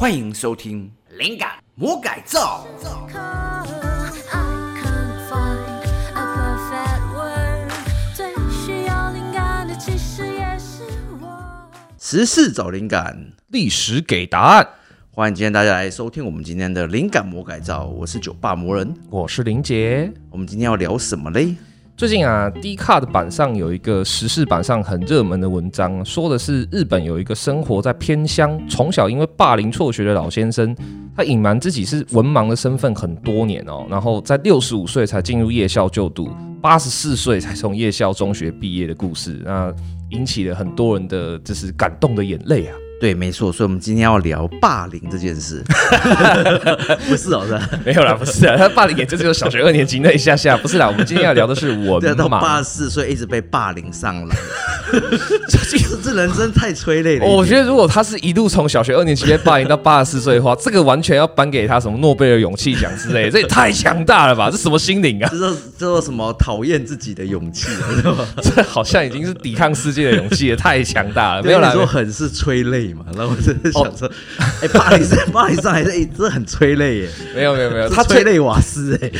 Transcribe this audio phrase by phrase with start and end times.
[0.00, 0.88] 欢迎收听
[1.18, 2.64] 《灵感魔改造》。
[11.98, 14.68] 时事找灵感，历史给答案。
[15.10, 20.12] 欢迎今天大家来收听我们今天的《灵感魔改造》，我是酒吧魔人，我是林杰。
[20.30, 21.56] 我们今天要聊什么嘞？
[21.98, 30.76] 最近啊，Dcard 版上有一个时事版上很热门的文章，说的是日本有一个生活在偏乡、从小因为霸凌辍学的老先生，
[31.16, 36.30] 他隐瞒自己是文盲的身份很多年哦，然后在六十五岁才进入夜校就读，
[36.62, 39.74] 八十四岁才从夜校中学毕业的故事，那
[40.10, 42.76] 引起了很多人的就是感动的眼泪啊。
[43.00, 45.62] 对，没错，所以我们今天要聊霸凌这件事，
[47.08, 47.70] 不是哦，是吧？
[47.86, 50.86] 没有啦，不是啊，他霸凌也就只有小学二年级那一下下，不是啦。
[50.88, 54.36] 我们今天要聊的是文盲， 到八十四岁一直被霸凌上来，
[55.48, 55.78] 这这
[56.18, 57.26] 人真太催泪了。
[57.26, 64.50] 我觉得如果他是一路从小学二年级被霸凌到八十四岁的话， 这个完全要颁给他什么诺贝尔勇气奖之类， 这也太强大了吧？
[64.50, 65.28] 这什么心灵啊？
[65.30, 67.86] 这叫这叫什么讨厌自己的勇气啊？
[67.96, 68.26] 是吧？
[68.42, 71.42] 这好像已经是抵抗世界的勇气也，太强大了。
[71.46, 72.94] 没有啦，说很是催泪。
[73.16, 74.08] 然后我真的想说，
[74.38, 77.08] 哎、哦，巴黎上巴黎上还是哎，真的很催泪耶。
[77.34, 79.10] 没有没有没有，他催泪瓦斯哎。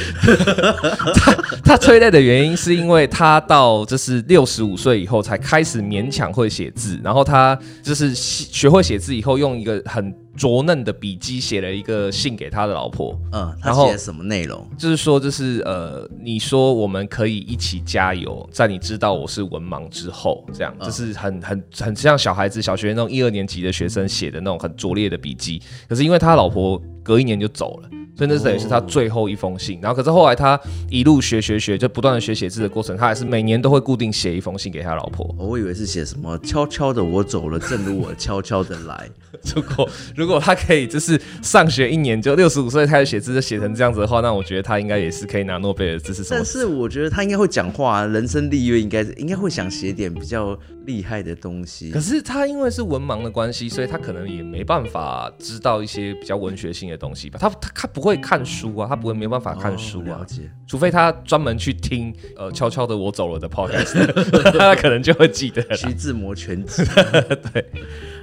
[1.15, 10.15] 他他催泪的原因是因为他到就是六十五岁以后才开始勉强会写字，然后他就是学会写字以后，用一个很。
[10.39, 14.65] 拙嫩的笔迹写了一个信给他的老婆，嗯，他写什么内容？
[14.79, 25.61] 就是说，就是呃，你说我们可以一起加油，在你知道我是文盲之后，这样，就是很很很像小孩子小学那种一二年级的学生写的那种很拙劣的笔迹。
[25.89, 27.89] 可是因为他老婆隔一年就走了。
[28.19, 35.33] 所以那等于是他最后一封信，然后可是后来他一路学学学，就不断的学写字的过程，他还是每年都会固定写一封信给他老婆。
[35.39, 39.09] 我以为是写什么悄悄的我走了，正如我悄悄的来。
[39.55, 46.25] 如果如果他可以就是上学一年就六十五岁开始写字就写成这样子的话，那我觉得他应该也是可以拿诺贝尔知识。
[46.29, 51.93] 但是我觉得他应该会讲话，人生历练应该应该会想写点比较厉害的东西。
[51.93, 57.39] 可是他因为是文盲的关系，所以他可能也没办法知道一些比较文学性的东西吧。
[57.41, 58.08] 他他他不会。
[58.09, 60.27] 会看书啊，他不会没办法看书啊。
[60.67, 63.95] 除非他专门去听呃悄悄的我走了的 podcast，
[64.59, 66.83] 他可能就会记得徐志摩全集。
[67.53, 67.65] 对，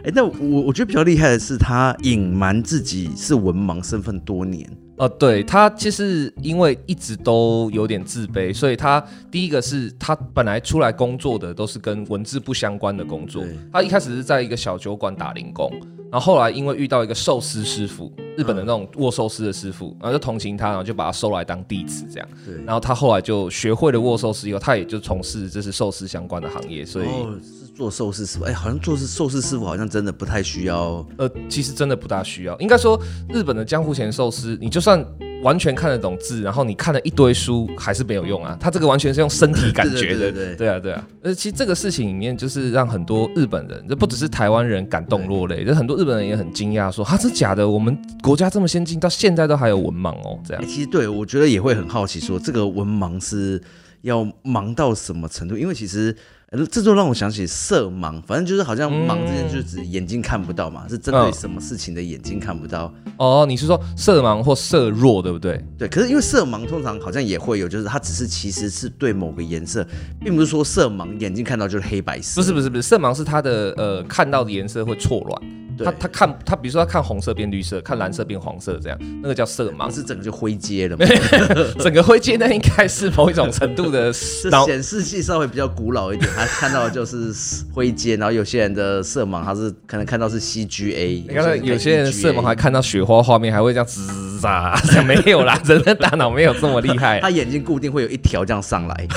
[0.04, 4.68] 哎，那我我觉得比较厉害的是他隐瞒自己是文盲身份多年。
[4.98, 13.44] 呃，对，他其实因为一直都有点自卑，所以他第一个是他本来出来工作的都是跟文字不相关的工作。
[13.74, 15.70] 他一开始是在一个小酒馆打零工，
[16.12, 22.28] 然后后来因为遇到一个寿司师傅，日本的那种握寿司的师傅，然后就同情他，然后就把他收来当弟子这样。
[22.46, 27.08] 对，然后他后来就学会了握寿司以后，他也就从事这是寿司相关的行业，所以。
[27.08, 27.38] 哦
[27.76, 31.06] 做寿司师傅，哎，好像做是寿司师傅，好像真的不太需要。
[31.18, 32.58] 呃，其实真的不大需要。
[32.60, 33.00] 应该说，
[33.30, 35.06] 日本的江户前寿司，你就算
[35.44, 38.58] 完全看得懂字，然后你看了一堆书，还是没有用啊。
[38.62, 41.06] 他这个完全是用身体感觉的， 对对，对，对，对啊，对啊。
[41.22, 47.68] 而其实这个事情里面，就是让很多日本人，这不只是台湾人感动落泪，就很多日本人也很惊讶，说：“哈，这假的？
[47.68, 50.64] 我们国家这么先进，到现在都还有文盲哦。”这样。
[50.66, 53.62] 其实对我觉得也会很好奇，说这个文盲是
[54.02, 55.58] 要忙到什么程度？
[55.58, 56.16] 因为其实。
[56.64, 62.94] 这就让我想起色盲，反正就是好像盲这件就是指眼睛看不到嘛，嗯、是针对什么事情的眼睛看不到。
[63.18, 65.60] 哦，你是说色盲或色弱，对不对？
[65.78, 69.86] 对，可是因为色盲通常好像也会有，就是它只是其实是对某个颜色，
[70.22, 72.42] 并不是说色盲眼睛看到就是黑白色。
[72.42, 75.42] 不是不是不是，色盲是它的呃看到的颜色会错乱。
[75.84, 81.06] 他他看他，比如说他看红色变绿色，看蓝色变黄色，这样那个叫色盲，是整个就灰阶了吗？
[81.80, 87.34] 整个灰阶那应该是某一种程度的显示器稍微比较古老一点，他看到的就是
[87.74, 99.08] 灰阶，然后有些人的色盲他是可能看到是 CGA，你看有些人色盲还看到雪花画面，还会这样滋啊，没有啦，人的大脑没有这么厉害， 他眼睛固定会有一条这样上来，一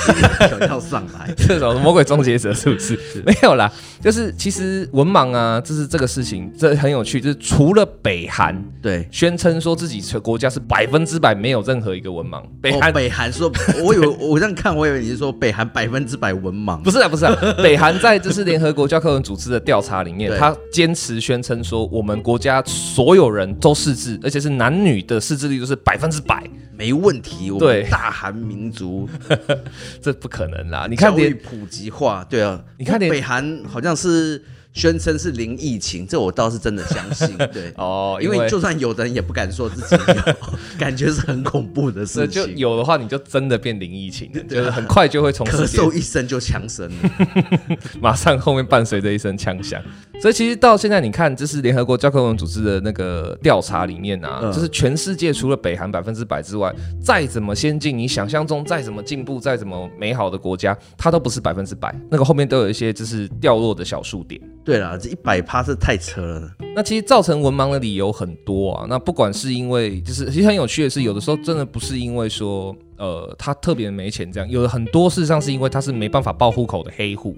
[0.47, 2.97] 条这样上来， 这种魔鬼终结者是不是？
[3.25, 3.71] 没有啦，
[4.01, 6.48] 就是其实文盲啊，就是这个事情。
[6.57, 13.51] 这很有趣，就是除了北韩对宣称说自己国家是百分之百没有任何一个文盲，北韩、哦、北韩说，
[13.83, 26.43] 我以为我这样看，我以为你是说北韩百分之百文盲， 不是啊，不是啊，北韩在这是联合国教科文组织的调查里面，他坚持宣称说我们国家所有人都识字，而且是男女的识字率都是百分之百，
[26.75, 27.51] 没问题。
[27.51, 29.07] 我们，大韩民族，
[30.01, 30.87] 这不可能啦！
[30.89, 34.43] 你看，连普及化，对啊，你看，北韩好像是。
[34.73, 37.35] 宣称是零疫情，这我倒是真的相信。
[37.51, 40.35] 对哦，因为就算有的人也不敢说自己有，
[40.77, 42.29] 感觉是很恐怖的事情。
[42.29, 47.09] 就有的话，你就真的变零疫情了，就是很快就会从咳嗽一声就枪声了，
[47.99, 49.81] 马上后面伴随着一声枪响。
[50.21, 64.39] 所以其实到现在，你看，这是联合国教科文组织的那个调查里面啊，嗯、就是全世界除了北韩百分之百之外，再怎么先进，你想象中再怎么进步，再怎么美好的国家，它都不是百分之百，那个后面都有一些就是掉落的小数点。
[64.69, 66.51] 对啦，这一百趴是太扯了。
[66.75, 77.35] 那其实造成文盲的理由很多啊，那不管是因为，就是其实很有趣的是，有的时候真的不是因为说，呃，他特别没钱这样，有的很多事实上是因为他是没办法报户口的黑户。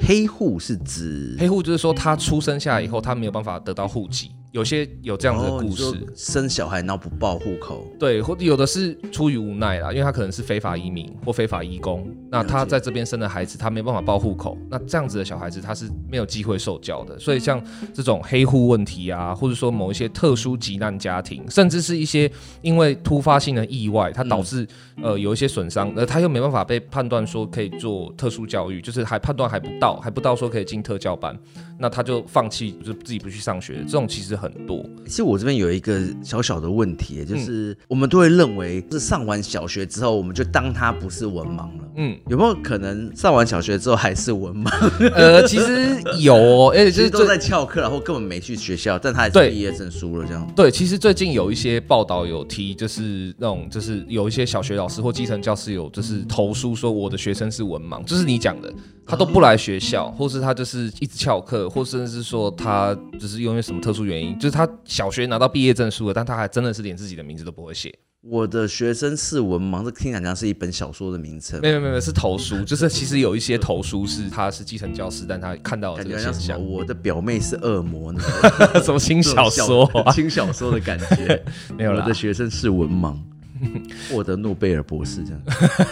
[0.00, 4.30] 黑户是指黑户，就是说他出生下来以后，他没有办法得到户籍。
[4.52, 17.16] 有些有这样子的故事，哦、生小孩然后不报户口，对，或者有的是出于无奈啦，因为他可能是非法移民或非法移工，那他在这边生的孩子，他没办法报户口，那这样子的小孩子他是没有机会受教的。
[17.16, 17.62] 所以像
[17.94, 22.28] 这种黑户问题啊，或者说某一些特殊急难家庭，甚至是一些
[22.60, 31.38] 因为突发性的意外，他导致、嗯、呃有一些损伤，而他又没办法被判断说可以做特殊教育，就是还判断还不到，还不到说可以进特教班，
[31.78, 34.39] 那他就放弃，就自己不去上学，这种其实。
[34.40, 41.88] 很多，其实我这边有一个小小的问题，就是我们都会认为是上完小学之后，我们就当他不是文盲了。
[41.96, 44.70] 嗯，有没有可能上完小学之后还是文盲？
[45.14, 50.50] 呃， 其实有， 而且就是都在翘课，然后根本没去学校，但他还是毕业证书了这样。
[50.56, 58.72] 对，其实最近有一些报道有提，就是那种就是有一些小学老师或基层教师有就是投诉说我的学生是文盲，就是你讲的，
[59.10, 64.38] 他都不来学校，或是他就是一直翘课，或甚至是说他就是因为什么特殊原因。
[64.38, 67.92] 就是他小学拿到毕业证书了，但他还真的是连自己的名字都不会写。
[68.22, 71.58] 我的学生是文盲，这听起来像是一本小说的名称。
[71.62, 76.62] 没有没有没有，是投书，就是其实有一些投书是他是基层教师，但他看到了这个现象。
[76.62, 78.20] 我的表妹是恶魔呢？
[78.84, 80.12] 什么轻小说啊？
[80.12, 81.42] 轻 小说的感觉。
[81.78, 83.16] 没有啦，我的学生是文盲。
[84.10, 85.40] 获得诺贝尔博士这样，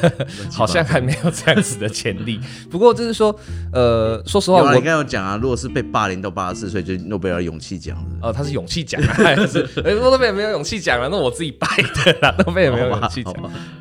[0.50, 2.40] 好像还没有这样子的潜力。
[2.70, 3.34] 不过就是说，
[3.72, 9.00] 呃，说实话，我应该要讲啊，如果是被霸凌到八十四岁，就诺贝尔勇气奖哦，他是勇气奖
[9.46, 9.68] 是
[10.00, 11.08] 诺贝尔没有勇气奖了？
[11.10, 11.66] 那我自己掰
[12.04, 13.34] 的啦，诺贝尔没有勇气奖。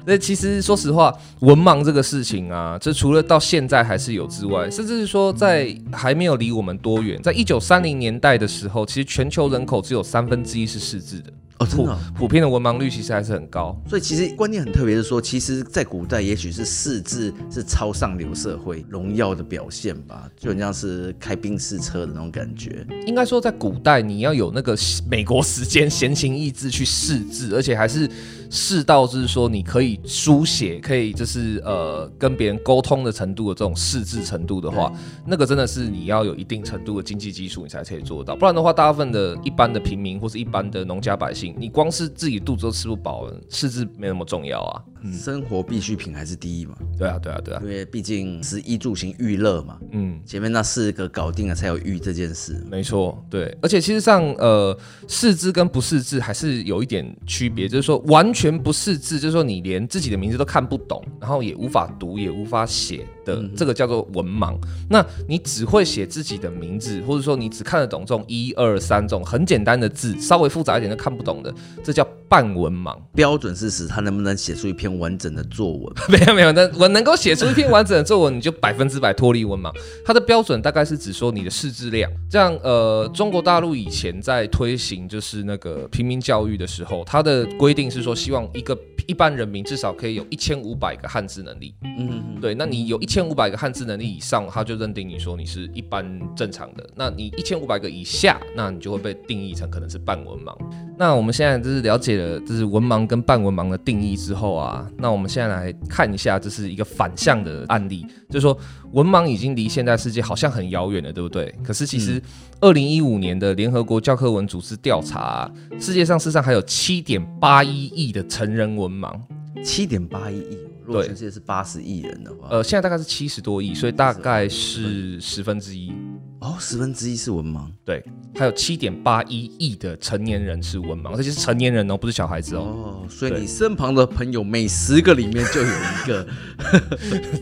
[0.06, 11.32] 那其实说实话，文盲这个事情啊，这除了到现在还是有之外，甚至是说在还没有离我们多远，在一九三零年代的时候，其实全球人口只有三分之一是识字的。
[11.60, 22.86] 哦，真的，普遍的文盲率其实还是很高，所以其实观念很特别的说，其实，在古代也许是四字是超上流社会荣耀的表现吧，就很像是开宾士车的那种感觉。
[23.06, 24.78] 应该说，在古代你要有那个
[25.10, 28.10] 美国时间闲情逸致去识字，而且还是。
[28.50, 34.92] 识到就是说你可以书写，可以就是呃跟别人沟通的程度的这种识字程度的话，
[35.26, 38.36] 那个真的是你要有一定程度的经济基础，你才可以做到。
[38.36, 44.84] 不然的话，大部分的一般的平民或是一般的农家百姓，你光是自己肚子都吃不饱，识字没那么重要啊。
[45.02, 46.76] 嗯、生活必需品还是第一嘛？
[46.98, 49.78] 对啊，对啊，对啊，因为毕竟食衣住行娱乐嘛。
[49.92, 52.62] 嗯，前面那四个搞定了，才有娱这件事。
[52.70, 53.56] 没错，对。
[53.62, 54.78] 而且其实上，呃，
[55.08, 64.58] 识字跟不识字还是有一点区别，就是说完全不识字，就是说你连自己的名字都看不懂，然后也无法读，也无法写的，嗯、这个叫做文盲。
[64.90, 71.54] 那你只会写自己的名字，或者说你只看得懂这种一二三这种很简单的字，稍微复杂一点都看不懂的，
[71.84, 72.98] 这叫半文盲。
[73.14, 74.88] 标准是指，他能不能写出一篇？
[74.98, 79.70] 完整的作文 没有没有，那我能够写出一篇完整的作文，你就百分之百脱离文盲。
[80.06, 82.10] 它的标准大概是指说你的识字量。
[82.30, 91.76] 这样呃，中国大陆以前在推行就是那个平民教育的时候，它的规定是说，希望一个一般人民至少可以有一千五百个汉字能力。
[91.84, 96.06] 嗯，对，那你有一千千五百个汉字能力以上，他就认定你说你是一般
[96.36, 96.88] 正常的。
[96.96, 100.56] 那你一千五百个以下，那你就会被定义成可能是半文盲。
[101.00, 104.88] 那我们现在就是了解了就是文盲跟半文盲的定义之后啊。
[105.00, 108.56] 那我们现在来看一下，这是一个反向的案例，就是说
[108.92, 111.52] 文盲已经离现代世界好像很遥远了，对不对？
[111.64, 112.22] 可是其实
[112.62, 119.20] 二零一五年的联合国教科文组织调查，世界上事实上还有七点八一亿的成人文盲，
[119.64, 120.60] 七点八一亿。
[120.88, 125.92] 如果全世界是八十亿人的话，呃，现在大概是七十多亿，所以大概是十分之一。
[126.40, 128.04] 哦，十分之一是文盲，对，
[128.36, 132.62] 还有七点八一亿的成年人是文盲，这些是成年人哦，不是小孩子哦。
[132.62, 136.28] 哦，所以你身旁的朋友每十个里面就有一个，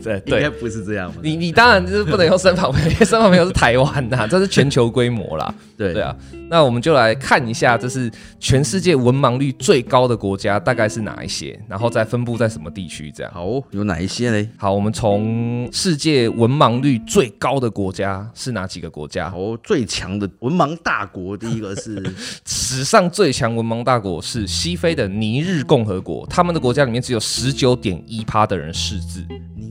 [0.02, 1.12] 对，应该不是这样。
[1.22, 5.54] 你你当然就是不能用身旁朋友，因为身旁朋友是台湾呐， 这是全球规模啦。
[5.76, 6.16] 对对啊，
[6.48, 8.10] 那我们就来看一下，这是
[8.40, 13.30] 全世界文盲率最高的国家大概是哪一些，然后再分布在什么地区，这样。
[13.34, 14.48] 好，有哪一些嘞？
[14.56, 18.85] 好，我们从世界文盲率最高的国家是哪几个？
[18.86, 19.28] 个国家。
[19.34, 22.02] 哦，最强的文盲大国，第一个是
[22.46, 29.24] 史上最强文盲大国是西非的尼日共和国，他们的国家里面只有十九点一趴的人识字。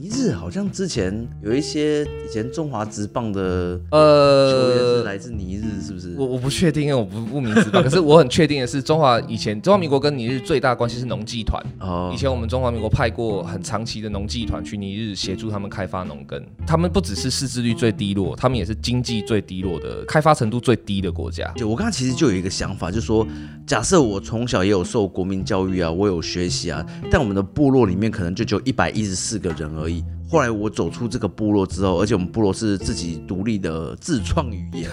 [0.05, 6.13] 尼日好像之前有一些以前中华职棒的呃球员是来自尼日，是不是？
[6.15, 11.59] 我我不确定，因为我不不明职棒， 可是我很确定的是，中华以前中华民国跟尼日最大关系是农技团。
[11.79, 21.51] 哦，以前我们中华民国派过很长期的农技团去尼日协助他们开发农耕，他们不只是识字率最低落，他们也是经济最低落的、开发程度最低的国家。
[21.55, 23.25] 就我刚刚其实就有一个想法，就是说，
[23.65, 29.95] 假设我从小也有受国民教育啊，我有学习啊，但我们的部落里面可能就只有一百一十四个人而已。
[30.35, 34.91] 后来我走出这个部落之后，而且我们部落是自己独立的自创语言。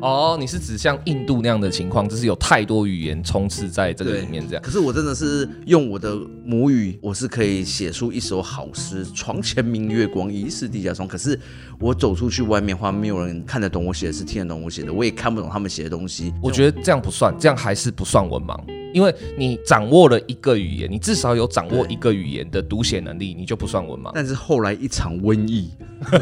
[0.00, 4.62] 哦，你是指像印度那样的情况，就是有太多语言充斥在这个里面这样。
[4.62, 11.38] 可是我真的是用我的母语，我是可以写出一首好诗：“床前明月光，疑是地下霜。”可是
[11.78, 16.32] 我走出去外面的话，没有人看得懂我写的是，听得懂我写的，我也看不懂他们写的东西。
[16.42, 18.58] 我觉得这样不算，这样还是不算文盲。
[18.92, 24.10] 因为你掌握了一个语言，你至少有掌握一个语言的读写能力，你就不算文盲。
[24.12, 25.70] 但是后来一场瘟疫，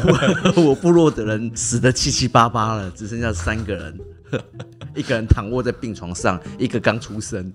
[0.55, 3.99] 我部落的人死的七七八八了，只剩下三个人。
[4.95, 7.51] 一个人躺卧在病床上，一个刚出生，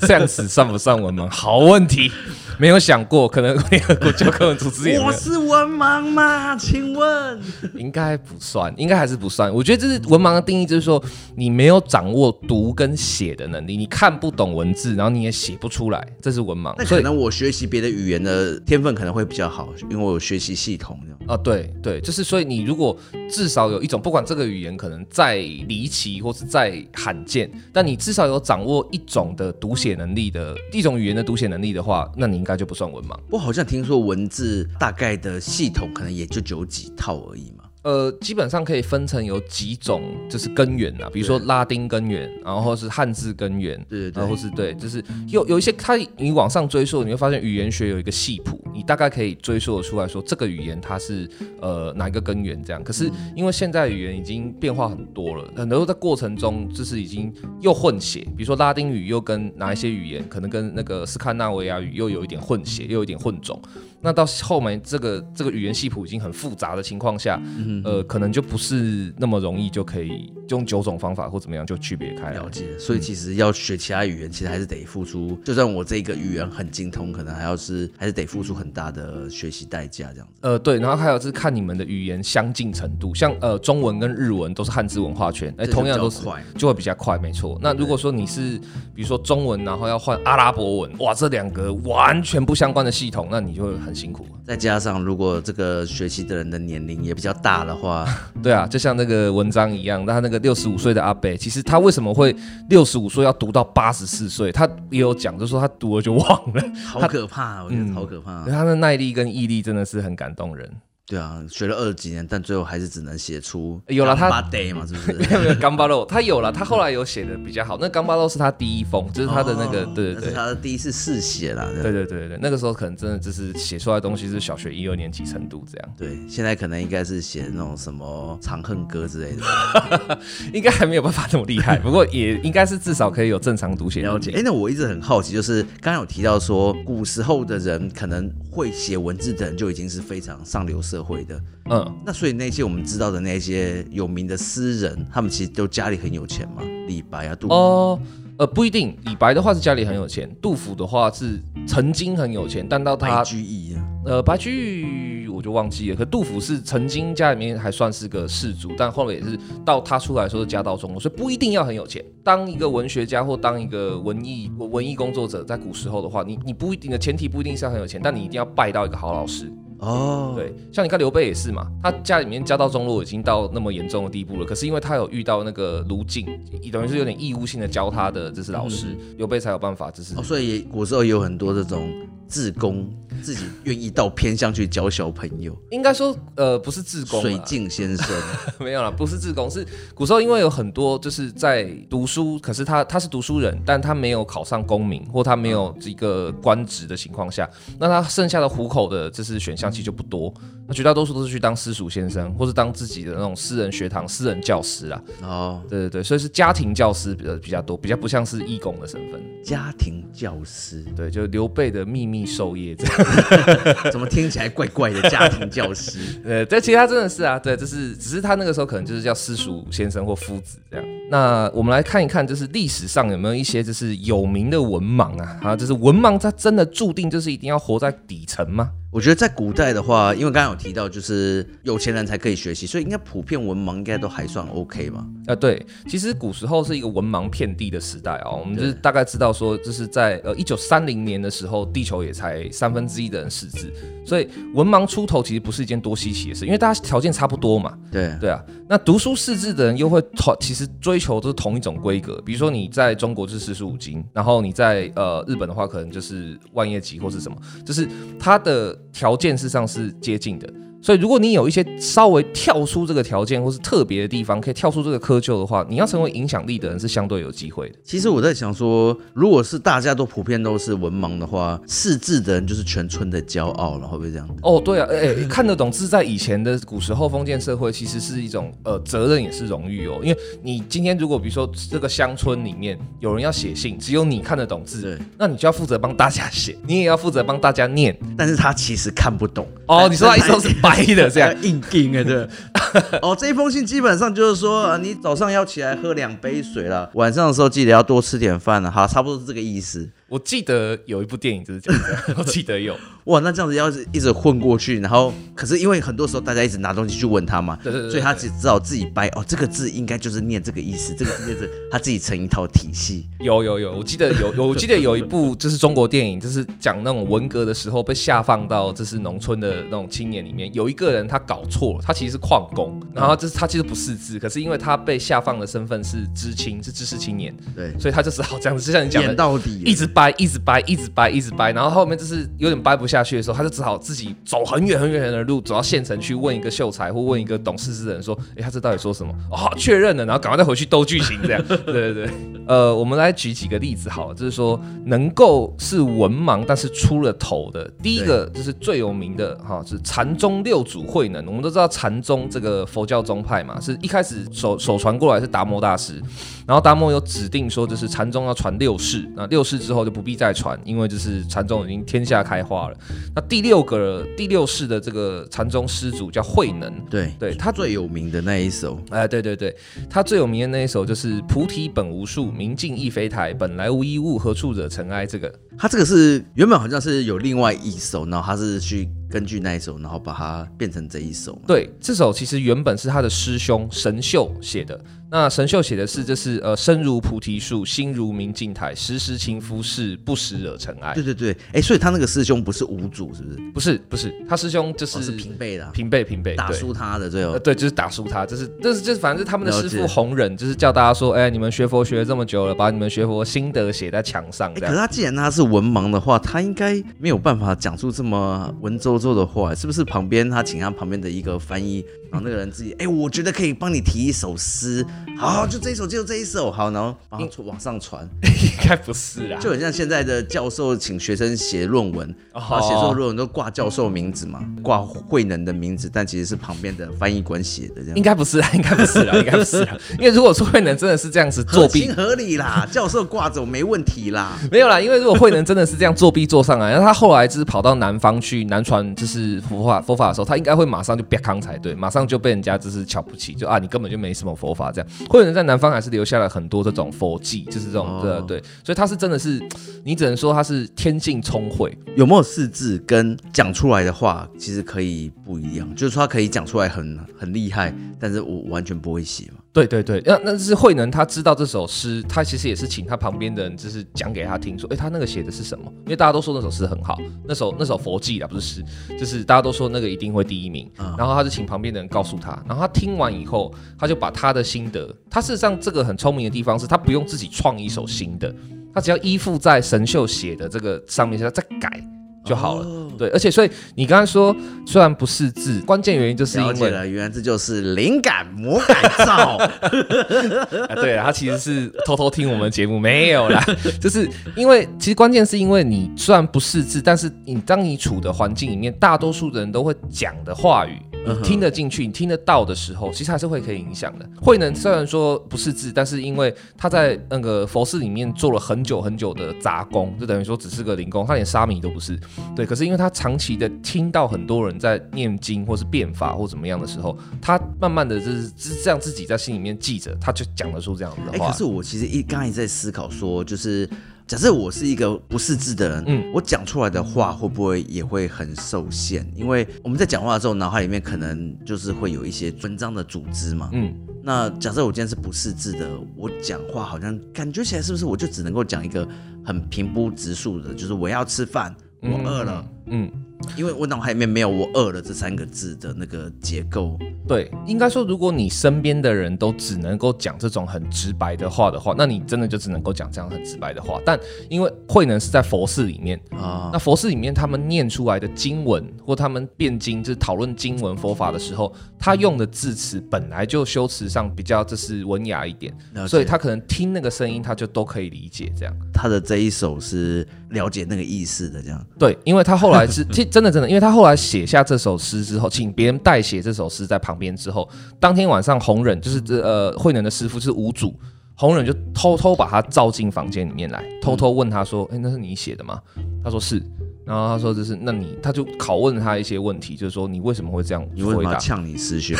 [0.00, 1.26] 这样子算不算文盲？
[1.32, 2.12] 好问题，
[2.58, 5.00] 没有想过，可能联合国教科文组织也。
[5.00, 6.54] 我是文盲吗？
[6.56, 7.40] 请问？
[7.74, 9.50] 应该不算，应该还是不算。
[9.50, 11.02] 我觉得这是文盲的定义，就是说
[11.34, 16.74] 你没有掌握读跟写的能力，你看不懂文字，然后你也写不出来，这是文盲。
[16.76, 21.00] 那可能我学习别的语言的天分可能会比较好，因为我有学习系统。
[21.26, 22.96] 啊，对对，就是所以你如果
[23.28, 33.18] 至少有一种，不管这个语言可能再离奇或是再罕见，但你至少有掌握一种的读写能力的一种语言的读写能力的话，那你应该就不算文盲。
[33.30, 37.64] 我好像听说文字大概的系统可能也就只有几套而已嘛。
[37.86, 52.82] 呃，基本上可以分成有几种，就是根源啊，比如说拉丁根源，然后是汉字根源，对，然后是对，就是有有一些，它你往上追溯，你会发现语言学有一个系谱，你大概可以追溯得出来说这个语言它是呃哪一个根源这样。
[52.82, 63.62] 可是因为现在语言已经变化很多了，很多在过程中就是已经又混血，比如说拉丁语又跟哪一些语言，可能跟那个斯堪纳维亚语又有一点混血，又有一点混种。
[64.06, 72.66] 那到后面这个这个语言系谱已经很复杂的情况下，嗯、呃，可能就不是那么容易就可以用九种方法或怎么样就区别开了解。
[72.78, 75.36] 所以其实要学其他语言，其实还是得付出。
[75.44, 80.34] 就算我这个语言很精通，可能还要是还是得付出很大的学习代价这样子。
[80.42, 80.78] 呃，对。
[80.78, 86.20] 然后还有就是看你们的语言相近程度，像呃中文跟日文都是汉字文化圈，哎、欸，同样都是
[86.56, 87.58] 就会比较快，没错。
[87.62, 88.58] 那如果说你是
[88.94, 93.76] 比如说中文，然后要换阿拉伯文，哇，这两个完全不相关的系统，那你就会。
[93.76, 98.06] 很辛苦，再加上如果这个学习的人的年龄也比较大的话，
[98.42, 102.36] 对啊，就像那个文章一样，他那个六十五岁的阿北，其实他为什么会
[102.68, 104.52] 六十五岁要读到八十四岁？
[104.52, 108.44] 他也有讲，就说他读了就忘了，好可怕，我觉得好可怕。
[108.44, 110.70] 他的耐力跟毅力真的是很感动人。
[111.08, 115.12] 对啊，学了二十几年，但最后还是只能写出有了他 day 嘛，是不是？
[115.12, 117.78] 没 有没有，冈巴洛他有了，他后来有写的比较好。
[117.80, 121.68] 那冈巴洛是他第一封，就是他的那个，哦、对对对，是他的第一次试写啦。
[121.80, 125.94] 对对对对，那个时候可能真的就是写出来的东西是小学一二年级程度这样。
[125.96, 130.18] 对，现在可能应该是写那种什么《长恨歌》之类的，
[130.52, 134.32] 应该还没有办法那么厉害，不过也应该是至少可以有正常读写了解。
[134.32, 141.40] 哎，那我一直很好奇，就是刚刚有提到说，古时候的人可能会写文字的人就已经是非常上流社会的。
[141.70, 146.62] 嗯，那所以那些我们知道的那些有名的诗人，他们其实都家里很有钱嘛？
[146.86, 147.54] 李白啊，杜甫。
[147.54, 148.00] 哦，
[148.38, 148.96] 呃，不一定。
[149.04, 155.96] 李白的话是家里很有钱，杜甫的话是曾经很有钱，但到他白居易啊，呃，白居易我就忘记了。
[155.96, 162.02] 可杜甫是曾经家里面还算是个士族，但后来也是到他出来的时候是家道中落，所以不一定要很有钱。
[162.22, 169.52] 当一个文学家或当一个文艺文艺工作者，在古时候的话，你你不一定的前提不一定是要很有钱，但你一定要拜到一个好老师。
[169.78, 176.26] 哦，对，像你看刘备也是嘛，他家里面家道中落已经到那么严重的地步了，可是因为他有遇到那个卢靖，
[176.72, 180.14] 等于是有点义务性的教他的，这是老师，刘备才有办法，这是。
[180.18, 181.88] 哦，所以古时候也有很多这种
[182.28, 182.90] 志工，
[183.22, 185.56] 自己愿意到偏乡去教小朋友。
[185.70, 188.06] 应该说，呃，不是自工，水镜先生
[188.58, 199.66] 没有啦，不是自工，是古时候因为有很多就是在读书，可是他他是读书人，但他没有考上功名，或他没有一个官职的情况下，那他剩下的糊口的就是选项。
[199.76, 200.32] 其实就不多，
[200.66, 205.02] 那绝大多数都是去当私塾先生，或是当自己的那种私人学堂、私人教师啦。
[205.20, 209.20] 哦，对对对，所以是家庭教师比较比较多，比较不像是义工的身份。
[209.44, 212.96] 家庭教师，对，就刘备的秘密授业这样。
[213.92, 215.98] 怎么听起来怪怪的家庭教师？
[216.24, 220.86] 呃，但，其实他真的是啊，对，就是只是他那个时候可能就是叫私塾先生或夫子这样。
[221.10, 225.38] 那我们来看一看，就是历史上有没有一些就是有名的文盲啊？
[225.42, 228.70] 啊，就是文盲，他真的注定就是一定要活在底层吗？
[228.96, 235.06] 我觉得在古代的话，因为刚刚有提到，就是有钱人才可以学习，所以应该普遍文盲应该都还算 OK 吧？
[235.26, 238.40] 啊，对，其实古时候是一个文盲遍地的时代啊、哦。
[238.40, 243.70] 我们就是大概知道说，就是在呃一九三零年的时候，地球也才三分之一的人识字，
[244.02, 247.76] 所以文盲出头其实不是一件多稀奇的事，因为大家条件差不多嘛。
[247.92, 257.86] 对对啊，那读书识字的人又会同其实追求都是同一种规格，比如说你在中国是四书五经，然后你在呃日本的话可能就是万叶集或是什么，就是
[258.18, 260.52] 他的条件事实上是接近的。
[260.86, 267.74] 所以，如果你有一些稍微跳出这个条件，或是特别的地方，可以跳出这个窠臼的话，你要成为影响力的人是相对有机会的。
[267.82, 274.28] 其实我在想说，如果是大家都普遍都是文盲的话，识字的人就是全村的骄傲了，会不会这样？
[274.42, 279.98] 哦，对啊，哎，看得懂字，在以前的古时候封建社会，其实是一种呃责任，也是荣誉哦。
[280.04, 287.98] 因为你今天如果比如说这个乡村里面有人要写信，只有你看得懂字，那你就要负责帮大家写，你也要负责帮大家念。
[288.16, 290.75] 但是他其实看不懂哦，你说他意思都是白。
[290.76, 292.28] 黑的这样 硬钉啊，对。
[293.00, 299.88] 哦，这一封信基本上就是说啊，你早上要起来喝两杯水了，晚上的时候记得要多吃点饭了，好，差不多是这个意思。
[300.08, 301.82] 我记得有一部电影就是这样，
[302.16, 313.08] 我记得有 哇，那这样子要是一直混过去，然后可是因为很多时候大家一直拿东西去问他嘛，对对对，所以他只知道自己掰哦，这个字应该就是念这个意思，这个字就是他自己成一套体系。
[313.20, 329.86] 有有有，我记得有有， 我记得有一部就是中国电影，就是讲那种文革的时候被下放到就是农村的那种青年里面，有一个人他搞错了，他其实是矿工，然后就是他其实不识字，可是因为他被下放的身份是知青，是知识青年，对，所以他就只好这样子，就像你讲的，演到底，一直。
[329.96, 341.42] 掰一直掰一直掰一直掰，然后后面就是有点掰不下去的时候，他就只好自己走很远很远的路，走到县城去问一个秀才或问一个懂事之人说：“哎，他这到底说什么？”哦，确认了，然后赶快再回去兜剧情，这样。
[341.46, 342.10] 对对对，
[342.46, 351.24] 呃，我们来举几个例子好了，就是说能够是文盲但是出了头的，第一个就是最有名的哈，是禅宗六祖慧能。
[351.24, 356.02] 我们都知道禅宗这个佛教宗派嘛，是一开始手手传过来是达摩大师，
[356.46, 359.86] 然后达摩有指定说，就是禅宗要传六世，那六世之后。
[359.86, 362.76] 就不必再传，因为就是禅宗已经天下开花了。
[363.14, 369.54] 那第六个第六世的这个禅宗师祖叫慧能，对对，他最有名的那一首，哎，对对对，
[369.88, 375.06] 他最有名的那一首就是“菩提本无树，明镜亦非台，本来无一物，何处惹尘埃”。
[375.06, 381.40] 这个，他这个是原本好像是有另外一首，然后他是去根据那一首，然后把它变成这一首。
[381.46, 384.78] 对，这首其实原本是他的师兄神秀写的。
[385.08, 390.92] 那神秀写的是，就是呃，身如菩提树，心如明镜台，时时勤拂拭，不时惹尘埃。
[390.94, 393.38] 对对对，哎，所以他那个师兄不是五祖，是不是？
[393.54, 404.52] 不是，不是，他师兄就是、哦、是平辈的，平辈平辈打输他的最后，对，就是打输他，就是就是就是，反正是他们的师傅弘忍，就是叫大家说，哎，你们学佛学了这么久了，把你们学佛心得写在墙上。
[404.54, 409.86] 可是他既然他是文盲的话，他应该没有办法讲出这么文绉绉的话，是不是？
[409.86, 411.84] 旁边他请他旁边的一个翻译，
[412.16, 414.84] 然后那个人自己，哎，我觉得可以帮你提一首诗，
[415.16, 415.70] 好，就这。
[415.70, 416.50] 一首就这一首。
[416.50, 445.66] 好，然后往往上传，应该不是啦，就很像现在的教授请学生写论文，然后写作论文都挂教授名字嘛，挂慧能的名字，但其实是旁边的翻译官写的这样，应该不是啦，应该不是啦，应该不是啦， 因为如果说慧能真的是这样子作弊，合情合理啦，教授挂走没问题啦，没有啦，因为如果慧能真的是这样作弊做上来，那他后来就是跑到南方去南传就是佛法佛法的时候，他应该会马上就瘪康才对，马上就被人家就是瞧不起，就啊你根本就没什么佛法这样，或者在南方。
[445.76, 448.26] 还是留下了很多这种佛迹，就是这种对、oh.
[448.26, 449.38] 对，所以他是真的是，
[449.84, 451.76] 你只能说他是天性聪慧。
[451.96, 455.68] 有没有四字跟讲出来的话，其实可以不一样。
[455.74, 459.38] 就是说他可以讲出来很很厉害，但是我完全不会写嘛。
[459.56, 465.72] 对对对，那那是慧能，他知道这首诗，他其实也是请他旁边的人，就是讲给他听，说，哎，他那个写的是什么？
[465.86, 468.64] 因为大家都说那首诗很好，那首那首佛记啊，不是诗，
[468.98, 470.70] 就是大家都说那个一定会第一名。
[470.76, 478.30] 嗯、然后他就请旁边的人告诉他，然后他听完以后，他就把他的心得，他事实上这个很聪明的地方是他不用自己创一首新的，
[478.74, 481.95] 他只要依附在神秀写的这个上面，他再改。
[482.26, 484.34] 就好了，哦、对，而且所以你刚刚说
[484.66, 489.36] 虽然不识字，关键原因就是因为了，原来这就是灵感魔改造。
[490.68, 493.40] 啊，对，他其实是偷偷听我们节目，没有啦，
[493.80, 500.82] 就是因为其实关键是因为你虽然不识字，但是你当你处的环境里面，大多数的人都会讲的话语。
[501.06, 504.08] 你听得进去，你听得到的时候，其实还是会可以影响的。
[504.20, 511.98] 慧能虽然说不识字，但是因为他在那个佛寺里面做了很久很久的杂工，就等于说只是个零工，他连沙弥都不是。
[512.34, 521.26] 对，可是因为他长期的听到很多人在念经或是变法或怎么样的时候，他慢慢的就是就是这样自己在心里面记着，他就讲得出这样子的话。
[521.26, 523.68] 哎，可是我其实一刚才在思考说，就是。
[524.06, 529.04] 假设我是一个不识字的人，嗯，我讲出来的话会不会也会很受限？
[529.16, 533.74] 因为我们在讲话的时候，脑海里面可能就是会有一些文章的组织嘛，嗯。
[534.04, 538.86] 那假设我今天是不识字的，我讲话好像感觉起来是不是我就只能够讲一个
[539.24, 542.88] 很平铺直述的，就是我要吃饭，我饿了，嗯。
[542.94, 543.05] 嗯
[543.36, 546.78] 因为我脑海里面没有“我饿了”这三个字的那个结构。
[547.06, 553.80] 对，应该说，如果你身边的人都只能够讲这种很直白的话的话，那你真的就只能够讲这样很直白的话。
[553.84, 553.98] 但
[554.28, 565.54] 因为慧能是在佛寺里面啊，那佛寺里面他们念出来的经文或他们辩经，就是讨论经文佛法的时候，他用的字词本来就修辞上比较就是文雅一点，
[565.86, 568.54] 所以他可能听那个声音，他就都可以理解这样。
[568.72, 571.66] 他的这一首是了解那个意思的，这样。
[571.78, 572.84] 对，因为他后来是。
[573.10, 577.48] 真的真的，因为他后来写下这首诗之后，请别人代写这首诗在旁边之后，
[577.80, 580.74] 当天晚上弘忍就是这呃慧能的师傅是五祖，
[581.14, 585.60] 弘忍就偷偷把他召进房间里面来，偷偷问他说：“哎、嗯，那是你写的吗？”
[586.04, 586.42] 他说是，
[586.86, 590.74] 然后他说就是那你他就拷问他一些问题，就是说你为什么会这样回答？
[590.76, 591.96] 你为什么呛你师兄？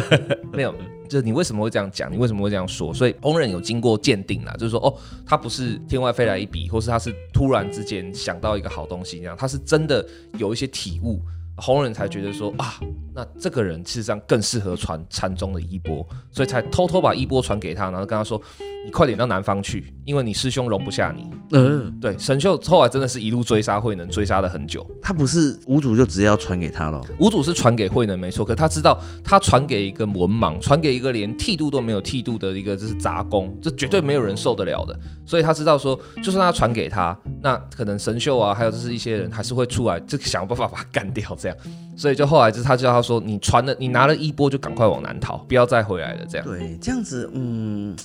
[0.52, 0.74] 没有。
[1.08, 2.10] 就是你为什么会这样讲？
[2.10, 2.94] 你为什么会这样说？
[2.94, 4.94] 所以烹饪有经过鉴定啦，就是说哦，
[5.26, 10.06] 他不是天外飞来一笔，或是他是突然之间想到一个好东西这样，他是真的
[10.38, 11.20] 有一些体悟。
[11.60, 12.74] 弘忍才觉得说啊，
[13.14, 18.40] 那这个人事实上更适合传禅宗的衣钵，所以才偷偷把衣钵传给他，然后跟他说
[18.84, 24.86] ：“你快点到南方去，因为你师兄容不下你。”嗯，对，神秀后来真的是一路追杀慧能，追杀了很久。
[25.02, 27.00] 他不是五祖就直接要传给他了？
[27.18, 34.98] 五祖是传给慧能没错，可他知道他传给一个文盲，传给一个连剃度都没有剃度的一个就是杂工，这绝对没有人受得了的。
[35.26, 41.49] 所以他知道说，就算他传给他，那可能神秀啊，还有就是一些人还是会出来，就想办法把他干掉这样。
[41.96, 46.26] 所以就后来就他叫他说，你传了，你拿了一波就赶快往南逃，不要再回来了。
[46.28, 46.46] 这样。
[46.46, 47.96] 对，这样子，嗯。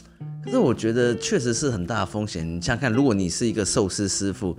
[0.44, 2.46] 可是我觉得确实是很大的风险。
[2.46, 4.56] 你想想看，如果你是一个寿司师傅，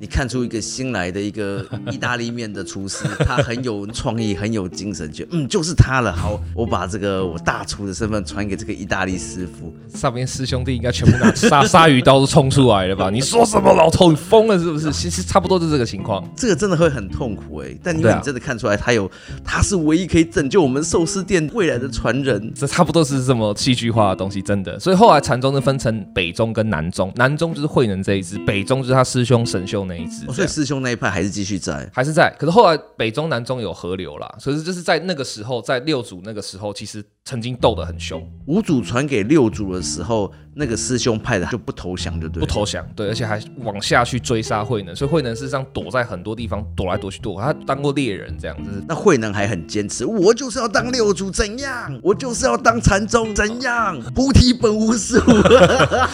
[0.00, 6.12] 你看出一个新来的一个 意大利面的厨师，他很有创意，很有精神，就嗯，就是他了。
[6.12, 9.72] 好，我把这个我大厨的身份传给这个意大利师傅。
[9.96, 13.10] 上面师兄弟应该全部拿鲨鲨鱼刀都冲出来了吧？
[13.12, 14.10] 你说什么，老头？
[14.10, 14.90] 你疯了是不是？
[14.90, 16.26] 其实差不多就是这个情况。
[16.34, 17.76] 这个真的会很痛苦哎。
[17.82, 19.10] 但因为你真的看出来，他有，
[19.44, 22.52] 他是唯一可以拯救我们寿司店未来的传人。
[22.54, 24.78] 这差不多是这么戏剧化的东西，真的。
[24.80, 25.18] 所以后来。
[25.28, 30.24] 禅宗就分成北宗跟南宗，南宗就是慧能这一支，北宗就是他师兄神秀那一支。
[30.32, 32.32] 所以师兄那一派还是继续在，还是在。
[32.38, 38.22] 可是后来北中南中有河流了，所以就是在那个时候，在六祖那个时候，其实曾经斗得很凶。
[38.46, 44.94] 五祖传给六祖的时候，那个师兄派的就不投降，就对，不投降，对，而且还往下去追杀慧能。
[44.94, 47.40] 所以慧能事实上躲在很多地方，躲来躲去躲。
[47.40, 48.70] 他当过猎人这样子。
[48.86, 51.98] 那慧能还很坚持，我就是要当六祖，怎样？
[52.02, 54.00] 我就是要当禅宗，怎样？
[54.14, 55.18] 菩提本无树。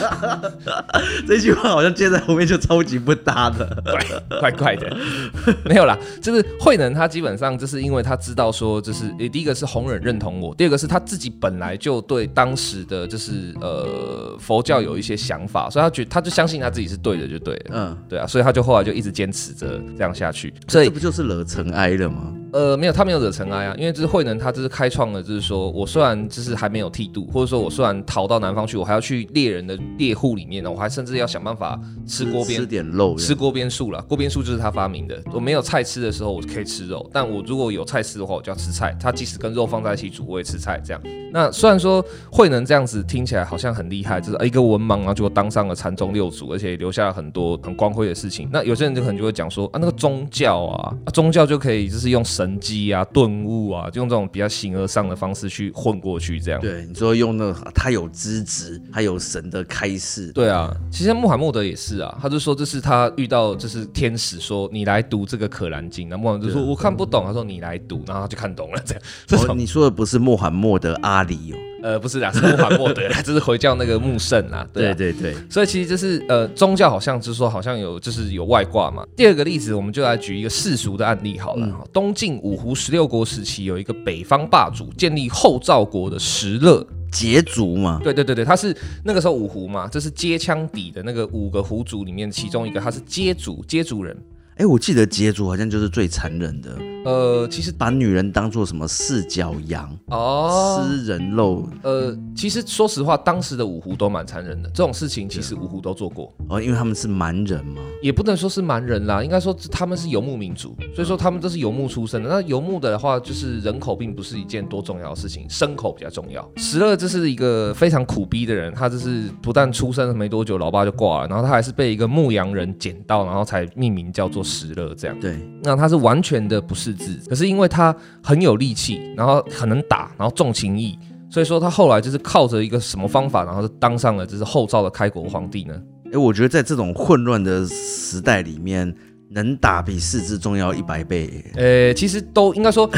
[1.26, 4.96] 这句话好像接在后面就超级不搭的，怪 怪怪的。
[5.64, 17.70] 没有啦，就是慧能他基本上就是因为他知道说，就是第一个是红忍认同我，第二个是他自己本来就对当时的就是呃佛教有一些想法，所以他觉他就相信他自己是对的就对了。
[17.72, 20.52] 嗯，对啊，所以他就后来就一直坚持着这样下去。
[20.68, 22.32] 所以这不就是惹尘埃了吗？
[22.54, 34.00] 呃，没有，他没有惹尘埃啊，因为这是慧能，他这是开创了，就是说我虽然就是还没有剃度，或者说我虽然逃到南方去，我还要去猎人的猎户里面呢，我还甚至要想办法吃锅边吃点肉，吃锅边素了。
[34.02, 35.20] 锅边素就是他发明的。
[35.32, 38.96] 我没有菜吃的时候，我可以吃肉；但我如果有菜吃的话，我就要吃菜。
[39.00, 40.80] 他即使跟肉放在一起煮，我也吃菜。
[40.84, 41.02] 这样。
[41.32, 48.48] 那虽然说慧能这样子听起来好像很厉害，就是一个文盲啊，就当上了禅宗六祖，而且留下了很多很光辉的事情。
[48.52, 53.04] 那有些人就可能就会讲说啊，那个宗教啊，啊宗教就可以就是用神迹啊。
[53.12, 56.60] 顿悟啊，就用这种比较形而上的方式去混过去，这样。
[56.60, 60.32] 对，你说用那个他有资质，他有神的开示。
[60.32, 69.02] 对啊，其实穆罕默德也是啊，他就说这是他遇到，就是天使说你来读这个可兰经，那穆罕默德就说我看不懂，他说你来读，然后他就看懂了，这样。
[69.26, 71.56] 这种、哦、你说的不是穆罕默德阿里哦。
[71.84, 74.66] 呃，不是啦，是穆罕默德， 这是回教那个穆圣啊。
[74.72, 79.06] 对啊，对对对，所以其实就是呃，宗教好像就是说好像有就是有外挂嘛。
[79.14, 81.66] 第二个例子，我们就来举一个世俗的案例好了。
[81.66, 88.00] 嗯、东晋五胡十六国时期，有一个北方霸主建立后赵国的石勒羯族嘛。
[88.02, 94.16] 对对对对，他是那个时候五胡嘛，这是接枪底的那个五个胡族里面其中一个，他是羯族羯族人。
[94.56, 96.70] 哎，我记得羯族好像就是最残忍的。
[97.04, 101.68] 呃，其实把女人当做什么四脚羊哦，吃人肉。
[101.82, 106.32] 呃，其实说实话，当时的五胡都蛮残忍的，这种事情其实五胡都做过。
[106.48, 112.28] 哦，因为他们是蛮人嘛，也不能说是蛮人啦，应该说他们是游牧民族，所以说他们都是游牧出身的。
[112.30, 116.48] 那游牧的话，就是人口并不是一件多重要的事情，牲口比较重要。
[116.56, 125.18] 石勒这是一个非常苦逼的人，他就是不但出生没多久，老爸就挂了，然后他还是被一个牧羊人捡到，然后才命名叫做石勒这样。
[125.18, 130.98] 对，那他是完全的不识字，可是因为他很有力气，然后很能打，然后重情义，
[131.30, 135.74] 所以说他后来就是靠着一个什么方法，然后就当上了就是后赵的开国皇帝呢？
[136.12, 138.94] 哎，我觉得在这种混乱的时代里面，
[139.30, 141.44] 能打比识字重要一百倍。
[141.56, 142.88] 呃，其实都应该说，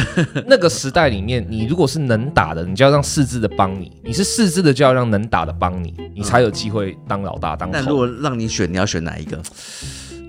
[0.47, 9.41] 那个时代里面，你如果是能打的，你就要让识字的帮你；你是识字的，就要让能打的帮你，你才有机会当老大当如果让你选，你要选哪一个？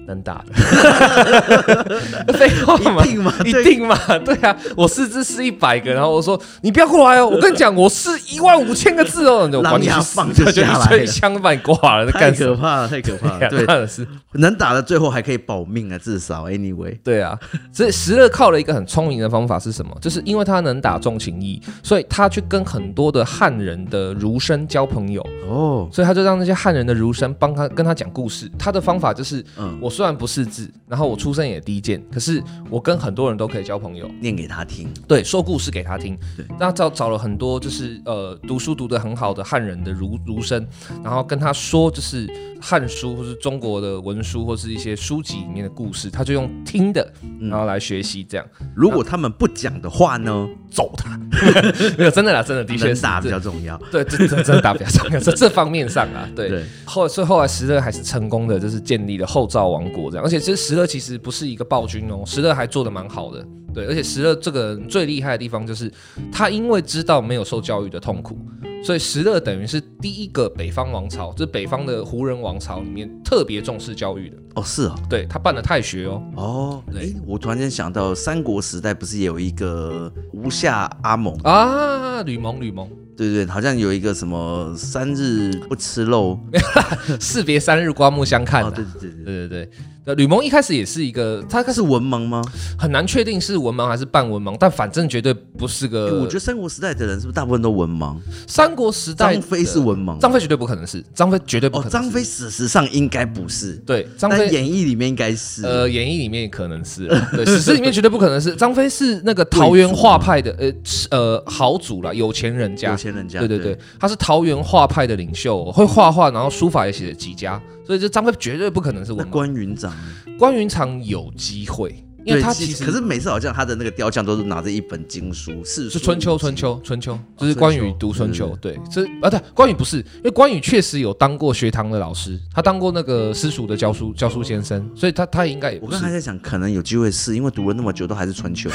[0.08, 0.54] 能打的，
[2.34, 14.08] 废话嘛，一定嘛，一定嘛，对啊，我识字是一百个，然后我说你不要过来哦，我跟你讲，我是一万五千个字哦，我管你去放就下来，一枪把你挂了，太可怕了，太可怕了， 对，是。
[14.34, 17.38] 能打的最后还可以保命啊，至少 anyway，对啊，
[17.74, 19.94] 所以石勒靠了一个很聪明的方法是什么？
[20.00, 25.22] 就是因为他能打重情义，所以他去跟很多的汉人的儒生交朋友。
[25.50, 29.92] 哦，所以他就让那些汉人的儒生帮他跟他讲故事，他的方法就是，嗯，我。
[29.98, 40.64] 虽然不识字，然后我出身也低贱，可是我跟很多人都可以交朋友，念给他听，对，说故事给他听，对，那找找了很多就是呃读书读得很好的汉人的儒儒生，
[41.04, 42.30] 然后跟他说就是
[42.62, 48.46] 汉书或是中国的文书或是一些书籍里面的故事，他就用听的，然后来学习这样。
[48.76, 51.20] 如果他们不讲的话呢，揍他，
[51.98, 56.64] 没有真的啦，真的的确是打比较重要，对，真的真的打比较重要，在这方面上啊，对，对。
[56.86, 59.87] 后所以后来石勒还是成功的，就是建立了后赵王。
[59.90, 65.92] 国这样，而且其实石勒其实不是一个暴君哦，石勒还做的蛮好的，对，而且石勒这个人最厉害的地方就是
[66.32, 68.38] 他因为知道没有受教育的痛苦，
[68.84, 82.90] 所以石勒等于是第一个北方王朝，就是北方的胡人王朝里面特别重视教育的哦，是啊，对他办了太学哦，哦，对，我突然间想到三国时代不是也有一个吴下阿蒙啊，吕蒙，吕蒙。
[83.18, 86.40] 对对，好像有一个什么三日不吃肉，
[87.20, 88.64] 士别三日刮目相看。
[88.72, 89.70] 对对对对对对。
[90.08, 92.42] 那吕蒙一开始也是一个，他开始文盲吗？
[92.80, 96.22] 很难确定是文盲还是半文盲，但反正绝对不是个。
[96.22, 98.16] 我觉得三国时代的人是不是大部分都文盲？
[98.48, 101.92] 三国时代张飞是文盲，张飞绝对不可能是，张飞绝对不可能。
[101.92, 108.56] 张飞史实上应该不是，对，张飞演义里面应该是，呃，演义里面可能是，对，史实里面绝对不可能是。
[108.58, 110.72] 张飞是那个桃园画派的，呃
[111.12, 117.62] 呃，豪族啦，有钱人家，有钱人家，对对对，他是桃园画派的领袖，会画画，然后书法也写的极佳。
[117.88, 119.30] 所以这张飞绝对不可能是文盲。
[119.30, 119.96] 关云长，
[120.38, 122.04] 关云长有机会。
[122.28, 135.80] 因为他其实，可是每次好像他的那个雕像都是拿着一本经书，是是春秋，春秋，春秋，就是关羽读春秋，对，这啊对，关羽不是，因为关羽确实有当过学堂的老师，他当过那个私塾的教书教书先生，所以他他应该也。
[135.82, 138.70] 我刚才在想，可能有机会是因为读了那么久都还是春秋，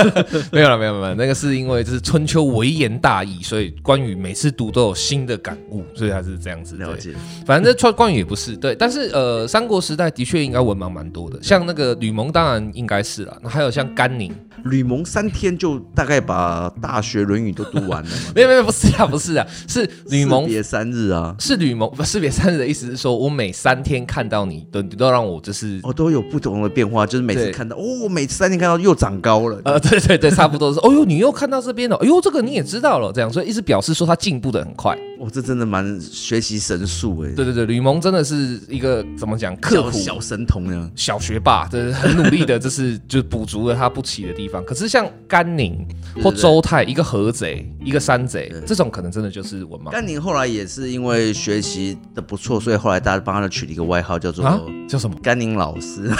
[0.52, 7.14] 没有了，没有没有，那个是因为就是春秋微言大义，所以关羽每次读都有新的感悟，所以他是这样子了解。
[7.46, 12.97] 反正这关羽也不是对，但是呃，三国时代的确应该文盲蛮多的，像那个吕蒙当然应该。
[12.98, 14.34] 应该是了，那还有像甘宁、
[14.64, 18.16] 吕蒙三天就大概把《大学》《论语》都读完了吗？
[18.34, 34.98] 没有没有，不是啊，不是啊，是吕蒙别三日啊，是吕蒙不是别三日的意思是说，我每三天看到你都都让我就是哦都有不同的变化，就是每次看到哦，我每次三天看到又长高了，呃 对对对，差不多是，哦呦你又看到这边了，哎呦这个你也知道了，这样所以一直表示说他进步的很快。
[35.20, 37.32] 哇，这真的蛮学习神速哎！
[37.34, 44.64] 对对对，吕蒙真的是一个怎么讲，刻苦小神童呢，小学霸，就是很努力的，就是就补足了他不起的地方。
[44.64, 45.86] 可是像甘宁
[46.22, 49.90] 或周泰，一个河贼，一个山贼，这种可能真的就是文盲。
[49.90, 54.44] 甘宁后来也是因为学习的不错，所以后来大家帮他取了一个外号，叫做
[54.88, 55.16] 叫什么？
[55.22, 56.10] 甘宁老师。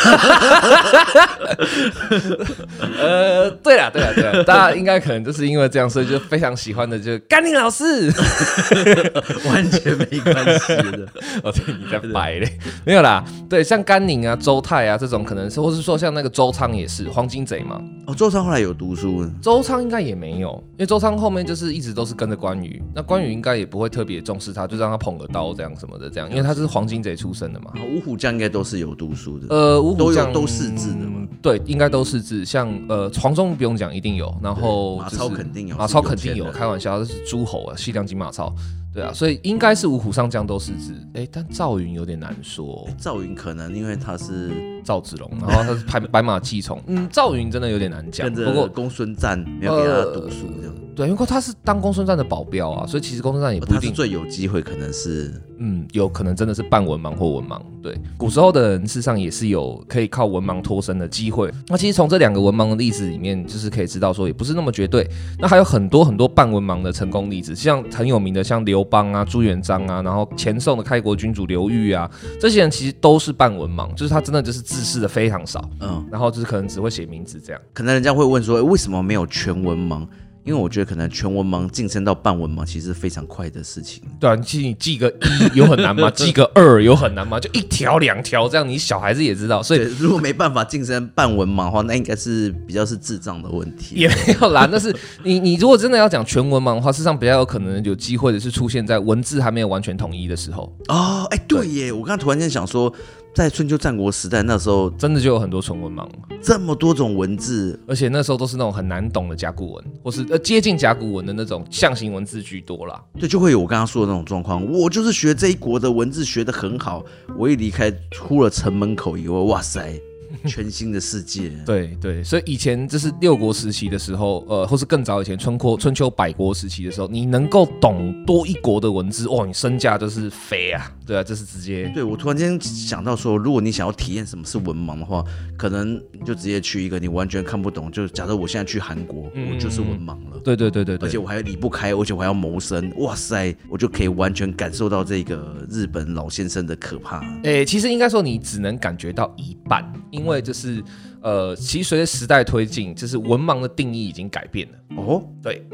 [3.00, 7.84] 呃，对了对了对了，大家应该可能就是因为这样，所以就非常喜欢的就是甘宁老师。
[9.46, 11.06] 完全没关系的，
[11.42, 13.24] 我听你在摆嘞，没有啦。
[13.48, 17.80] 对，像甘宁啊、周泰啊这种，可能是，或是说像那个周仓也是黄金贼嘛。
[18.06, 27.72] 哦，周仓后来有读书，周仓应该也没有，因为周仓后面就是一直都是跟着关羽，那关羽应该也不会特别重视他，就让他捧个刀这样什么的这样，因为他是黄金贼出身的嘛。
[27.94, 31.28] 五虎将应该都是有读书的，呃，五虎将都识字的嘛。
[31.40, 32.44] 对，应该都识字。
[32.44, 34.34] 像呃，黄忠不用讲，一定有。
[34.42, 36.50] 然后、就是、马超肯定有，马超肯定有。
[36.50, 38.52] 开玩笑，这是诸侯啊，西凉金马超。
[38.92, 40.92] 对啊，所以应该是五虎上将都是指。
[41.14, 42.88] 哎，但赵云有点难说。
[42.96, 46.82] 赵云可能因为他是赵子龙，然后他是拍 白马继从。
[46.86, 48.32] 嗯，赵云真的有点难讲。
[48.32, 50.74] 不过公孙瓒没有给他读书这样。
[50.74, 57.60] 呃对，因为他是当公孙瓒的保镖啊，所以其实公孙瓒也不一定、哦、最有机会，可能是嗯，有可能真的是半文盲或文盲。
[57.80, 61.52] 对，古时候的人事实上也是有可以靠文盲脱身的机会。
[61.68, 65.08] 那其实从这两个文盲的例子里面，就是可以知道说，也不是那么绝对。
[65.38, 77.62] 那还有很多很多半文盲的成功例子，像很有名的像刘邦啊、朱元璋啊，然后前宋的开国君主刘裕啊，这些人其实都是半文盲，就是他真的就是字识的非常少，嗯，然后就是可能只会写名字这样。
[77.72, 80.04] 可能人家会问说，为什么没有全文盲？
[80.44, 84.02] 因为我觉得可能全文盲晋升到半文盲其实是非常快的事情。
[84.18, 86.10] 对啊，其实你记个一 有很难吗？
[86.10, 87.38] 记个二有很难吗？
[87.38, 89.62] 就一条两条这样，你小孩子也知道。
[89.62, 93.96] 所以如果没办法晋升半文盲的话，那应该是比较是智障的问题。
[93.96, 100.74] 也 没有啦，但是你你如果真的要讲全文盲的话，事实上比较有可能有机会的是出现在文字还没有完全统一的时候。
[100.88, 102.92] 哦，哎，对耶，我刚刚突然间想说。
[103.38, 106.04] 在春秋战国时代，那时候真的就有很多纯文盲，
[106.42, 113.00] 这么多种文字，而且那时候都是那种很难懂的甲骨文，或是呃接近甲骨文的那种象形文字居多啦。
[113.16, 114.68] 对，就会有我刚刚说的那种状况。
[114.72, 117.04] 我就是学这一国的文字学得很好，
[117.36, 119.96] 我一离开出了城门口以后，哇塞！
[120.46, 131.90] 全新的世界，对对，所以以前这是六国时期的时候，呃，或是更早以前春秋春秋百国时期的时候，你能够懂多一国的文字，哇，你身价就是飞啊，对啊，这是直接。
[131.94, 135.24] 对，我突然间想到说，如果你想要体验什么是文盲的话，
[135.56, 140.40] 可能你就直接去一个你完全看不懂，就假设我现在去韩国，嗯、我就是文盲了。
[140.44, 147.18] 对对对对，对，而且我还离不开，而且我还要谋生，哇塞，我就可以完全感受到这个日本老先生的可怕。
[147.42, 150.82] 哎、欸，其实应该说你只能感觉到一半，因为这是。
[151.20, 155.02] 呃，其实随着时代推进，就是文盲的定义已经改变了。
[155.02, 155.66] 哦，对，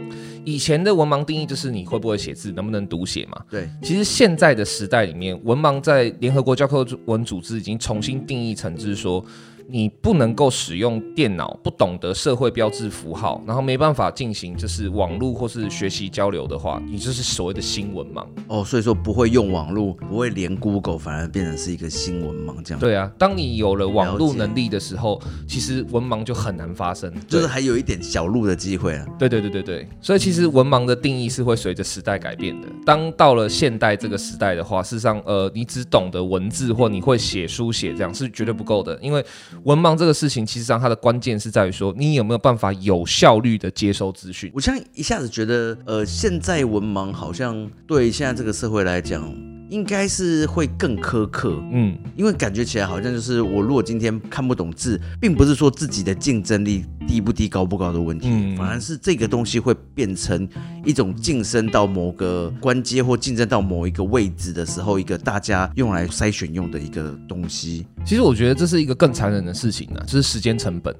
[0.42, 3.38] 以前的文盲定义就是你会不会写字，能不能读写嘛。
[3.50, 9.22] 对，其实现在的时代里面，文盲在联合国教科文组织已经重新定义成，就是说。
[9.66, 18.64] 你不能够使用电脑，不懂得社会标志符号，然后没办法进行就是网络或是学习交流的话，你就是所谓的新闻盲哦。
[18.64, 22.78] 所以说不会用网络，不会连 Google，反而变成是一个新闻盲这样。
[22.78, 29.06] 对啊，当你有了网络能力的时候，其实文盲就很难发生，就是还有一点小路的机会啊。
[29.18, 32.68] 对对对对对，所以其实文盲的定义是会随着时代改变的。
[32.84, 39.24] 当到了现代这个时代的话，事实上，呃，你只懂得文字或你会写书写这样是绝对不够的，因为。
[39.62, 44.50] 文盲这个事情，其实上它的关键是在于说，你有没有办法有效率的接收资讯。
[44.52, 49.53] 我现在一下子觉得，呃，现在文盲好像对现在这个社会来讲。
[49.70, 60.48] 应该是会更苛刻，嗯，因为感觉起来好像就是我如果今天看不懂字，并不是说自己的竞争力低不低、高不高的问题，嗯，反而是这个东西会变成
[60.84, 67.86] 一种晋升到某个关阶或竞争到某一个位置的时候，一个大家用来筛选用的一个东西。
[68.04, 70.94] 其实我觉得这是一个更残忍的事情呢，就是时间成本。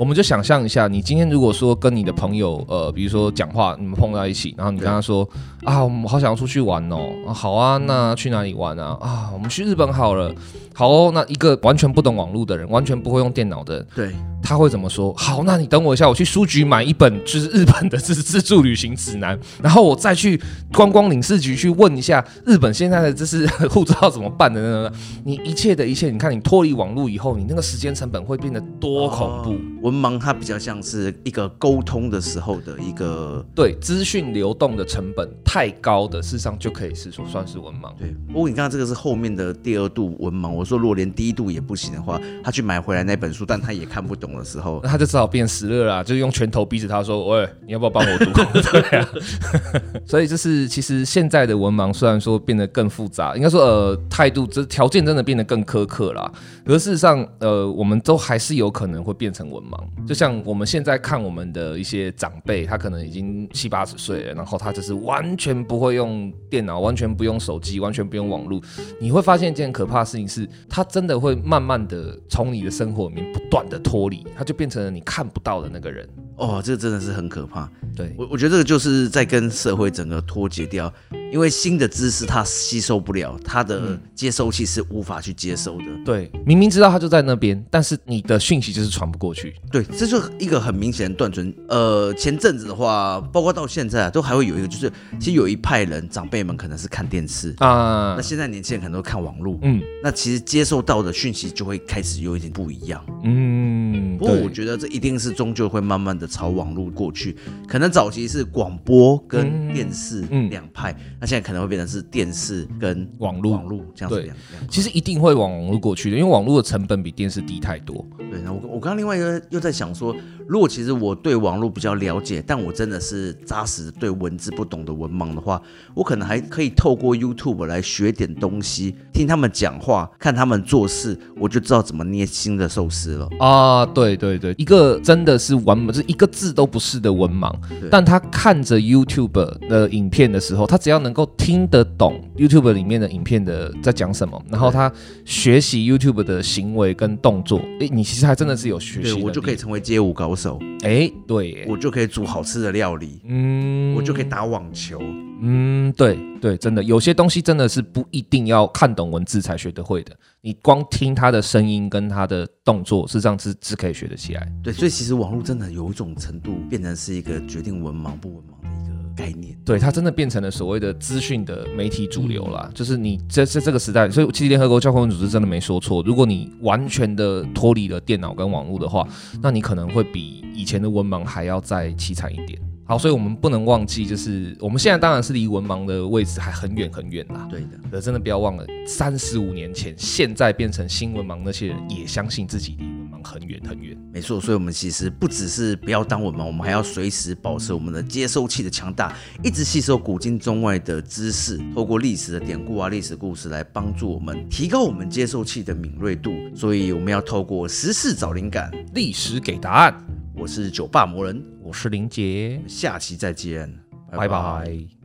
[0.00, 5.28] 我们就想象一下，你今天如果说跟你的朋友，呃，比如说讲话，你们碰到一起，然后你跟他说，
[5.62, 8.96] 啊，我们好想要出去玩哦，啊，好啊，那去哪里玩啊？
[8.98, 10.34] 啊，我们去日本好了。
[10.74, 15.12] 好哦，那一个完全不懂网络的人，完全不会用电脑的人，对，他会怎么说？
[15.14, 20.40] 好，那你等我一下，我去书局买一本就是日本的自自助旅行指南，然后我再去
[20.72, 24.92] 观光领事局去问一下日本现在的这是护照怎么办的呢？
[25.24, 29.50] 你一切的一切，你看你脱离网络以后，你那个时间成本会变得多恐怖。
[29.50, 37.92] 哦，文盲它比较像是一个沟通的时候的一个对资讯流动的成本太高的，事实上就可以是说算是文盲。
[37.98, 40.60] 对，不过你刚刚这个是后面的第二度文盲。
[40.60, 48.30] 我说，如果连第一度也不行的话，他去买回来那本书，但他也看不懂的时候，那他就只好变石勒啦，就是用拳头逼着他说：“喂，你要不要帮我读？”
[48.70, 49.08] 对啊，
[50.06, 56.30] 所以就是其实现在的文盲虽然说变得更复杂，应该说呃态度这条件真的变得更苛刻啦。
[56.64, 59.78] 可是事实上呃我们都还是有可能会变成文盲。
[60.06, 68.60] 就像我们现在看我们的一些长辈，他可能已经七八十岁了，然后他就是完全不会用电脑，完全不用手机，完全不用网络。
[69.00, 70.84] 你会发现一件可怕的事情是，他。
[70.90, 76.04] 真的会慢慢的从你的生活里面不断的脱离，他就变成了你看不到的那个人。
[76.40, 77.70] 哦，这个真的是很可怕。
[77.94, 80.92] 对我，我觉得这个就是在跟社会整个脱节掉，
[81.30, 85.84] 因为新的知识它吸收不了，它的接收器是无法去接收的。
[86.04, 89.54] 对，明明知道它就在那边，但是你的讯息就是传不过去。
[89.70, 91.52] 对，这就是一个很明显的断层。
[91.68, 104.16] 呃，前阵子的话，包括到现在啊，都还会有一个，就是其实有一派人长辈们可能是看电视啊，那现在年轻人可能都看网络，嗯，那其实接受到的讯息就会开始有一点不一样，嗯。
[104.18, 114.68] 不过我觉得这一定是终究会慢慢的朝网络过去，可能早期是广播跟电视两派，那现在可能会变成是电视跟网络网络这样子两两。
[114.68, 118.06] 其实一定会往网络过去的，因为网络的成本比电视低太多。
[118.30, 120.14] 对，那我我刚刚另外一个又在想说，
[120.46, 125.60] 如果其实我对网络比较了解，但我真的是扎实对文字不懂的文盲的话，
[125.94, 133.28] 我可能还可以透过 YouTube 来学点东西，听他们讲话，看他们做事，我就知道怎么捏新的寿司了。
[133.40, 137.50] 啊，对对对，一个真的是文盲，是一个字都不是的文盲，
[137.90, 139.32] 但他看着 YouTube
[139.68, 144.92] 的影片的时候，他只要能够听得懂 YouTube 里面的影片的在讲什么，然后他
[145.24, 150.60] 学习 YouTube 的行为跟动作，哎，你其实还真的是有学习，我就可以成为街舞高手。
[150.82, 154.98] 哎，对，我就可以煮好吃的料理，嗯，我就可以打网球，
[155.42, 156.82] 嗯，对对，真的。
[156.82, 164.50] 有些东西真的是不一定要看懂文字才学得会的，你光听他的声音跟他的动作，是这样子是可以学得起来。
[164.62, 169.56] 对，所以其实网络真的有一种程度变成是一个决定文盲不文盲的一个概念。
[169.64, 179.06] 对，它真的变成了所谓的资讯的媒体主流啦，就是你这在这个时代，所以其实联合国教科文组织真的没说错，如果你完全的脱离了电脑跟网络的话，
[179.42, 182.58] 那你可能会比以前的文盲还要再凄惨一点。
[182.84, 187.46] 好，所以我们不能忘记，就是我们现在当然是离文盲的位置还很远很远啦。
[187.48, 192.84] 对的，可真的不要忘了，三十五年前，现在变成新文盲那些人，也相信自己离
[193.22, 193.96] 很远很远。
[194.12, 206.32] 没错，所以我们其实不只是不要当我们，我们还要随时保持我们的接收器的强大，一直吸收古今中外的知识，透过历史的典故啊、历史故事来帮助我们提高我们接收器的敏锐度。
[206.54, 209.94] 所以我们要透过时事找灵感，历史给答案。
[210.34, 213.72] 我是酒吧魔人，我是林杰，下期再见，
[214.10, 214.99] 拜拜。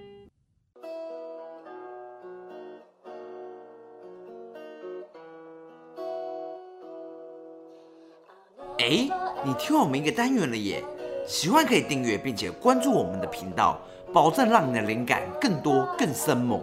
[8.78, 9.10] 哎，
[9.44, 10.84] 你听我们一个单元了耶，
[11.26, 13.80] 喜欢可以订阅并且关注我们的频道，
[14.14, 16.62] 保证让你的灵感更多更深猛。